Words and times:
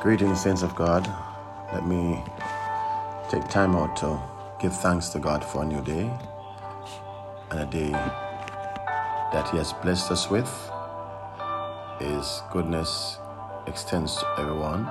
Greetings, 0.00 0.40
saints 0.40 0.62
of 0.62 0.76
God. 0.76 1.12
Let 1.72 1.84
me 1.84 2.22
take 3.28 3.48
time 3.48 3.74
out 3.74 3.96
to 3.96 4.22
give 4.60 4.72
thanks 4.76 5.08
to 5.08 5.18
God 5.18 5.44
for 5.44 5.64
a 5.64 5.66
new 5.66 5.82
day 5.82 6.08
and 7.50 7.58
a 7.58 7.66
day 7.66 7.90
that 7.90 9.48
He 9.50 9.56
has 9.56 9.72
blessed 9.72 10.12
us 10.12 10.30
with. 10.30 10.48
His 11.98 12.42
goodness 12.52 13.18
extends 13.66 14.14
to 14.18 14.26
everyone. 14.38 14.88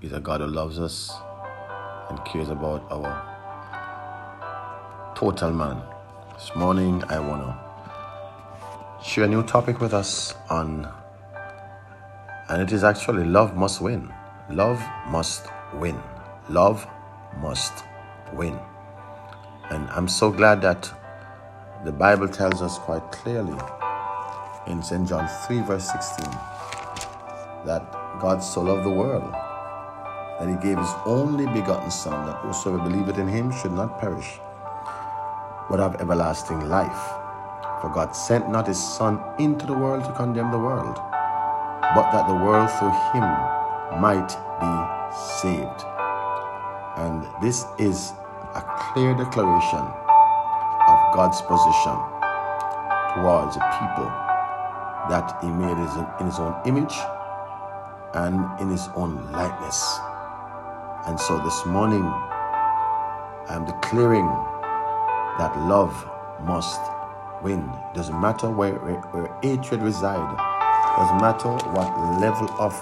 He's 0.00 0.12
a 0.12 0.18
God 0.20 0.40
who 0.40 0.48
loves 0.48 0.80
us 0.80 1.12
and 2.10 2.18
cares 2.24 2.48
about 2.48 2.84
our 2.90 3.22
total 5.14 5.52
man. 5.52 5.80
This 6.34 6.50
morning, 6.56 7.04
I 7.08 7.20
want 7.20 7.42
to 7.42 9.08
share 9.08 9.24
a 9.24 9.28
new 9.28 9.44
topic 9.44 9.80
with 9.80 9.94
us 9.94 10.34
on 10.50 10.92
and 12.52 12.60
it 12.60 12.70
is 12.70 12.84
actually 12.84 13.24
love 13.24 13.56
must 13.56 13.80
win. 13.80 14.12
Love 14.50 14.78
must 15.08 15.46
win. 15.72 15.98
Love 16.50 16.86
must 17.40 17.72
win. 18.34 18.58
And 19.70 19.88
I'm 19.88 20.06
so 20.06 20.30
glad 20.30 20.60
that 20.60 20.82
the 21.86 21.92
Bible 21.92 22.28
tells 22.28 22.60
us 22.60 22.76
quite 22.76 23.10
clearly 23.10 23.58
in 24.66 24.82
St. 24.82 25.08
John 25.08 25.26
3, 25.46 25.62
verse 25.62 25.90
16, 25.92 26.26
that 27.64 27.90
God 28.20 28.40
so 28.40 28.60
loved 28.60 28.84
the 28.84 28.90
world 28.90 29.32
that 30.38 30.46
he 30.46 30.56
gave 30.56 30.76
his 30.76 30.94
only 31.06 31.46
begotten 31.46 31.90
Son, 31.90 32.26
that 32.26 32.36
whosoever 32.42 32.84
believeth 32.84 33.16
in 33.16 33.28
him 33.28 33.50
should 33.50 33.72
not 33.72 33.98
perish, 33.98 34.38
but 35.70 35.78
have 35.78 36.02
everlasting 36.02 36.68
life. 36.68 37.02
For 37.80 37.90
God 37.94 38.12
sent 38.12 38.50
not 38.50 38.66
his 38.66 38.78
Son 38.78 39.18
into 39.38 39.64
the 39.64 39.72
world 39.72 40.04
to 40.04 40.12
condemn 40.12 40.50
the 40.50 40.58
world 40.58 41.00
but 41.94 42.10
that 42.12 42.26
the 42.26 42.34
world 42.34 42.70
through 42.78 42.96
him 43.12 43.28
might 44.00 44.32
be 44.60 44.74
saved. 45.40 45.84
And 46.96 47.26
this 47.42 47.64
is 47.78 48.12
a 48.54 48.62
clear 48.78 49.14
declaration 49.14 49.84
of 50.88 50.98
God's 51.14 51.40
position 51.42 51.96
towards 53.14 53.56
a 53.56 53.64
people 53.76 54.08
that 55.10 55.36
he 55.42 55.48
made 55.48 55.76
in 56.20 56.26
his 56.26 56.38
own 56.38 56.54
image 56.64 56.96
and 58.14 58.60
in 58.60 58.70
his 58.70 58.88
own 58.94 59.30
likeness. 59.32 59.98
And 61.06 61.20
so 61.20 61.38
this 61.44 61.66
morning, 61.66 62.04
I'm 63.48 63.66
declaring 63.66 64.26
that 65.38 65.52
love 65.68 65.92
must 66.44 66.80
win. 67.42 67.60
It 67.90 67.94
doesn't 67.94 68.18
matter 68.18 68.48
where, 68.48 68.76
where, 68.76 69.00
where 69.12 69.38
hatred 69.42 69.82
resides 69.82 70.40
doesn't 70.96 71.20
matter 71.20 71.48
what 71.70 72.20
level 72.20 72.50
of 72.58 72.74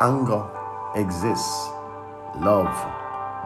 anger 0.00 0.44
exists, 0.96 1.68
love 2.36 2.74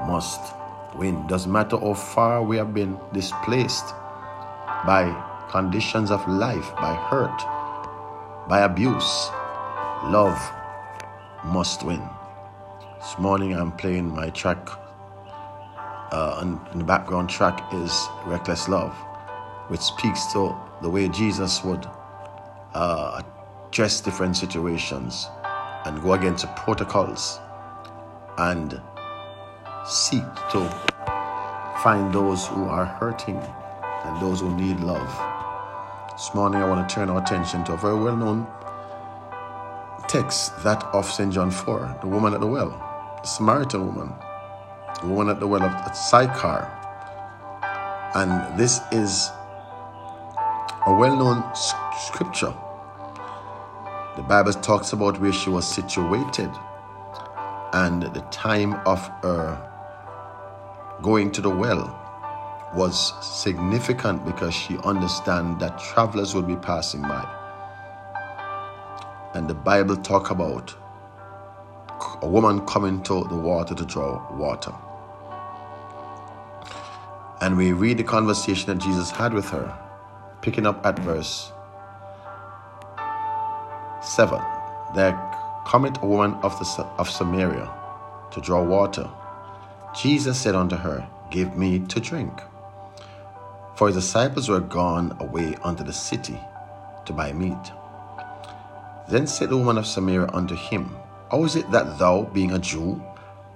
must 0.07 0.55
win. 0.97 1.27
Doesn't 1.27 1.53
matter 1.53 1.79
how 1.79 1.95
far 1.95 2.43
we 2.43 2.57
have 2.57 2.73
been 2.73 2.99
displaced 3.13 3.95
by 4.87 5.13
conditions 5.51 6.11
of 6.11 6.27
life, 6.29 6.75
by 6.77 6.95
hurt, 6.95 7.39
by 8.49 8.61
abuse, 8.61 9.31
love 10.05 10.39
must 11.45 11.85
win. 11.85 12.03
This 12.99 13.19
morning 13.19 13.53
I'm 13.53 13.73
playing 13.73 14.15
my 14.15 14.31
track, 14.31 14.69
uh, 16.11 16.39
and 16.41 16.81
the 16.81 16.85
background 16.85 17.29
track 17.29 17.63
is 17.75 18.09
Reckless 18.25 18.69
Love, 18.69 18.95
which 19.69 19.81
speaks 19.81 20.33
to 20.33 20.57
the 20.81 20.89
way 20.89 21.09
Jesus 21.09 21.63
would 21.65 21.87
uh, 22.75 23.23
address 23.69 24.01
different 24.01 24.37
situations 24.37 25.29
and 25.85 26.03
go 26.03 26.15
against 26.15 26.43
the 26.43 26.53
protocols 26.63 27.39
and 28.39 28.81
seek 29.87 30.25
to 30.51 30.61
find 31.83 32.13
those 32.13 32.47
who 32.47 32.65
are 32.65 32.87
hurting 32.87 33.37
and 33.37 34.23
those 34.23 34.41
who 34.41 34.55
need 34.57 34.81
love. 34.81 35.09
This 36.13 36.35
morning, 36.35 36.63
I 36.63 36.69
want 36.69 36.89
to 36.89 36.95
turn 36.95 37.11
our 37.11 37.23
attention 37.23 37.63
to 37.65 37.75
a 37.75 37.77
very 37.77 37.95
well 37.95 38.17
known 38.17 38.47
text 40.09 40.63
that 40.65 40.83
of 40.95 41.05
St. 41.05 41.33
John 41.33 41.51
4, 41.51 41.99
the 42.01 42.09
woman 42.09 42.33
at 42.33 42.41
the 42.41 42.47
well, 42.47 42.71
the 43.21 43.29
Samaritan 43.29 43.87
woman, 43.87 44.15
the 45.03 45.09
woman 45.09 45.29
at 45.29 45.41
the 45.41 45.47
well 45.47 45.63
of 45.63 45.95
Sychar. 45.95 46.75
And 48.15 48.59
this 48.59 48.81
is 48.91 49.29
a 50.87 50.97
well 50.99 51.15
known 51.17 51.45
scripture 51.55 52.55
the 54.19 54.25
Bible 54.25 54.53
talks 54.53 54.93
about 54.93 55.21
where 55.21 55.33
she 55.33 55.49
was 55.49 55.65
situated 55.65 56.51
and 57.73 58.03
the 58.03 58.27
time 58.33 58.75
of 58.85 58.99
her 59.23 59.57
going 61.03 61.31
to 61.31 61.41
the 61.41 61.49
well 61.49 61.87
was 62.75 63.15
significant 63.25 64.27
because 64.27 64.53
she 64.53 64.77
understand 64.79 65.61
that 65.61 65.79
travelers 65.79 66.35
would 66.35 66.49
be 66.49 66.57
passing 66.57 67.01
by. 67.01 67.25
And 69.35 69.49
the 69.49 69.55
Bible 69.55 69.97
talk 69.97 70.33
about 70.33 70.75
a 72.21 72.29
woman 72.29 72.67
coming 72.67 73.01
to 73.05 73.23
the 73.29 73.37
water 73.37 73.77
to 73.77 73.85
draw 73.85 74.37
water. 74.37 74.75
And 77.41 77.57
we 77.57 77.71
read 77.71 77.99
the 77.99 78.05
conversation 78.05 78.67
that 78.67 78.85
Jesus 78.85 79.13
had 79.13 79.33
with 79.33 79.49
her, 79.51 79.79
picking 80.43 80.67
up 80.67 80.85
at 80.85 80.99
verse 80.99 81.53
7. 84.19 84.43
There 84.97 85.13
cometh 85.65 86.03
a 86.03 86.07
woman 86.07 86.35
of, 86.43 86.59
the, 86.59 86.83
of 86.99 87.09
Samaria 87.09 87.73
to 88.33 88.41
draw 88.41 88.65
water. 88.65 89.09
Jesus 89.95 90.41
said 90.41 90.57
unto 90.57 90.75
her, 90.75 91.07
Give 91.31 91.57
me 91.57 91.79
to 91.87 92.01
drink. 92.01 92.33
For 93.77 93.87
his 93.87 93.95
disciples 93.95 94.49
were 94.49 94.59
gone 94.59 95.17
away 95.21 95.55
unto 95.63 95.85
the 95.85 95.93
city 95.93 96.37
to 97.07 97.13
buy 97.13 97.33
meat. 97.33 97.71
Then 99.09 99.29
said 99.29 99.51
the 99.51 99.57
woman 99.57 99.79
of 99.79 99.87
Samaria 99.87 100.29
unto 100.33 100.57
him, 100.57 100.97
How 101.31 101.45
is 101.45 101.55
it 101.55 101.71
that 101.71 102.01
thou, 102.01 102.23
being 102.23 102.51
a 102.51 102.59
Jew, 102.59 103.01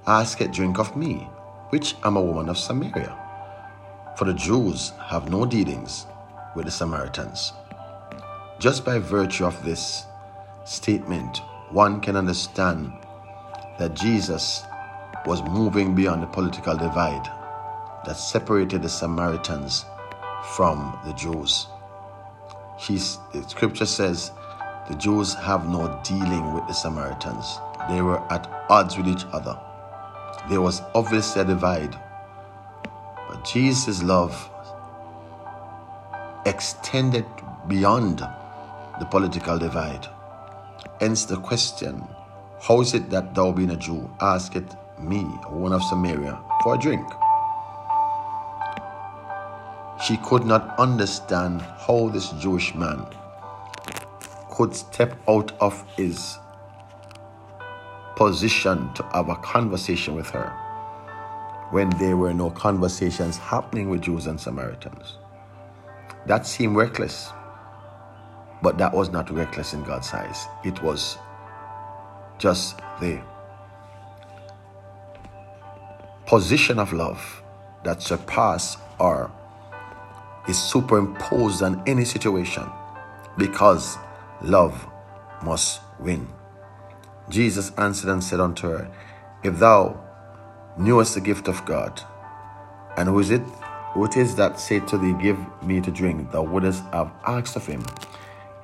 askest 0.06 0.52
drink 0.52 0.78
of 0.78 0.96
me, 0.96 1.26
which 1.70 1.96
am 2.04 2.16
a 2.16 2.22
woman 2.22 2.48
of 2.48 2.56
Samaria? 2.56 3.18
For 4.16 4.26
the 4.26 4.34
Jews 4.34 4.92
have 5.06 5.28
no 5.28 5.44
dealings 5.44 6.06
with 6.54 6.66
the 6.66 6.70
Samaritans. 6.70 7.52
Just 8.60 8.84
by 8.84 9.00
virtue 9.00 9.44
of 9.44 9.60
this, 9.64 10.06
statement, 10.64 11.40
one 11.70 12.00
can 12.00 12.16
understand 12.16 12.92
that 13.78 13.94
Jesus 13.94 14.64
was 15.26 15.42
moving 15.42 15.94
beyond 15.94 16.22
the 16.22 16.26
political 16.26 16.76
divide 16.76 17.28
that 18.04 18.16
separated 18.16 18.82
the 18.82 18.88
Samaritans 18.88 19.84
from 20.54 20.98
the 21.04 21.12
Jews. 21.12 21.66
He's, 22.78 23.18
the 23.32 23.42
scripture 23.48 23.86
says 23.86 24.32
the 24.88 24.96
Jews 24.96 25.34
have 25.34 25.68
no 25.68 26.00
dealing 26.04 26.52
with 26.52 26.66
the 26.66 26.72
Samaritans. 26.72 27.58
They 27.88 28.02
were 28.02 28.20
at 28.32 28.48
odds 28.68 28.96
with 28.96 29.06
each 29.06 29.24
other. 29.32 29.58
There 30.48 30.60
was 30.60 30.82
obviously 30.94 31.42
a 31.42 31.44
divide. 31.44 31.96
But 33.28 33.44
Jesus' 33.44 34.02
love 34.02 34.50
extended 36.44 37.24
beyond 37.68 38.18
the 38.98 39.06
political 39.06 39.58
divide. 39.58 40.08
Hence 41.00 41.24
the 41.24 41.36
question, 41.36 42.02
How 42.60 42.80
is 42.80 42.94
it 42.94 43.10
that 43.10 43.34
thou 43.34 43.52
being 43.52 43.70
a 43.70 43.76
Jew 43.76 44.10
askest 44.20 44.76
me, 44.98 45.20
a 45.44 45.54
one 45.54 45.72
of 45.72 45.82
Samaria, 45.82 46.40
for 46.62 46.74
a 46.74 46.78
drink? 46.78 47.06
She 50.04 50.16
could 50.18 50.44
not 50.44 50.78
understand 50.78 51.62
how 51.62 52.08
this 52.08 52.30
Jewish 52.32 52.74
man 52.74 53.06
could 54.50 54.74
step 54.74 55.16
out 55.28 55.52
of 55.60 55.84
his 55.96 56.38
position 58.16 58.92
to 58.94 59.02
have 59.12 59.28
a 59.28 59.36
conversation 59.36 60.14
with 60.14 60.28
her 60.30 60.50
when 61.70 61.88
there 61.98 62.16
were 62.16 62.34
no 62.34 62.50
conversations 62.50 63.38
happening 63.38 63.88
with 63.88 64.02
Jews 64.02 64.26
and 64.26 64.38
Samaritans. 64.38 65.18
That 66.26 66.46
seemed 66.46 66.76
reckless. 66.76 67.32
But 68.62 68.78
that 68.78 68.92
was 68.92 69.10
not 69.10 69.30
reckless 69.30 69.74
in 69.74 69.82
God's 69.82 70.12
eyes. 70.14 70.46
It 70.64 70.82
was 70.82 71.18
just 72.38 72.78
the 73.00 73.20
position 76.26 76.78
of 76.78 76.92
love 76.92 77.42
that 77.84 78.00
surpass 78.00 78.76
or 78.98 79.30
is 80.48 80.58
superimposed 80.58 81.62
on 81.62 81.82
any 81.86 82.04
situation 82.04 82.64
because 83.36 83.96
love 84.42 84.86
must 85.42 85.80
win. 85.98 86.28
Jesus 87.28 87.72
answered 87.78 88.10
and 88.10 88.22
said 88.22 88.40
unto 88.40 88.68
her, 88.68 88.90
If 89.42 89.58
thou 89.58 90.00
knewest 90.78 91.14
the 91.14 91.20
gift 91.20 91.48
of 91.48 91.64
God, 91.64 92.00
and 92.96 93.08
who 93.08 93.18
is 93.18 93.30
it, 93.30 93.42
who 93.92 94.04
it 94.04 94.16
is 94.16 94.34
that 94.36 94.58
said 94.58 94.88
to 94.88 94.98
thee, 94.98 95.14
Give 95.20 95.38
me 95.62 95.80
to 95.80 95.90
drink, 95.90 96.32
thou 96.32 96.42
wouldst 96.42 96.82
have 96.92 97.12
asked 97.24 97.56
of 97.56 97.66
him, 97.66 97.84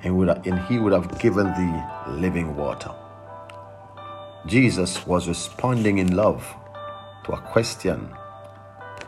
and, 0.05 0.17
would, 0.17 0.29
and 0.47 0.61
he 0.67 0.79
would 0.79 0.93
have 0.93 1.19
given 1.21 1.47
thee 1.55 1.83
living 2.13 2.57
water. 2.57 2.95
Jesus 4.47 5.07
was 5.07 5.29
responding 5.29 5.99
in 5.99 6.17
love 6.17 6.47
to 7.25 7.33
a 7.33 7.41
question 7.41 8.09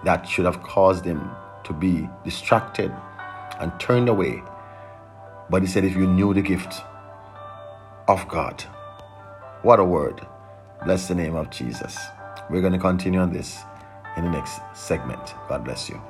that 0.04 0.28
should 0.28 0.44
have 0.44 0.62
caused 0.62 1.04
him 1.04 1.30
to 1.64 1.72
be 1.72 2.08
distracted 2.24 2.92
and 3.60 3.72
turned 3.80 4.08
away. 4.08 4.42
But 5.50 5.62
he 5.62 5.68
said, 5.68 5.84
If 5.84 5.96
you 5.96 6.06
knew 6.06 6.34
the 6.34 6.42
gift 6.42 6.82
of 8.08 8.26
God, 8.28 8.62
what 9.62 9.80
a 9.80 9.84
word. 9.84 10.26
Bless 10.84 11.08
the 11.08 11.14
name 11.14 11.36
of 11.36 11.50
Jesus. 11.50 11.98
We're 12.50 12.62
going 12.62 12.72
to 12.72 12.78
continue 12.78 13.20
on 13.20 13.32
this 13.32 13.60
in 14.16 14.24
the 14.24 14.30
next 14.30 14.60
segment. 14.74 15.34
God 15.48 15.64
bless 15.64 15.88
you. 15.88 16.00